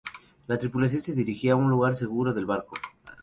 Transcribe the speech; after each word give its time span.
La 0.47 0.57
tripulación 0.57 1.03
es 1.05 1.15
dirigida 1.15 1.53
a 1.53 1.57
un 1.57 1.69
lugar 1.69 1.93
seguro 1.95 2.33
del 2.33 2.47
barco. 2.47 2.73